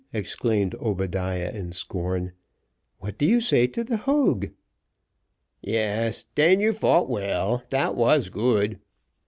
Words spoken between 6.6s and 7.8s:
fought well